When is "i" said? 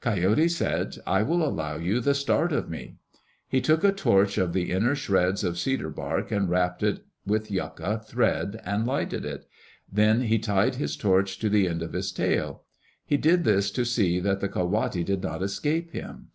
1.06-1.22